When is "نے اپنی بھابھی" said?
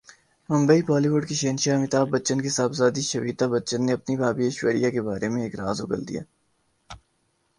3.85-4.43